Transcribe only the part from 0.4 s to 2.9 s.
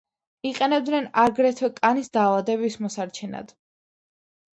იყენებენ აგრეთვე კანის დაავადებების